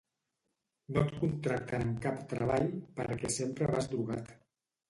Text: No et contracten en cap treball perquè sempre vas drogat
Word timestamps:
No 0.95 1.03
et 1.07 1.11
contracten 1.23 1.85
en 1.87 1.93
cap 2.07 2.25
treball 2.33 2.67
perquè 2.99 3.33
sempre 3.37 3.73
vas 3.77 3.93
drogat 3.93 4.35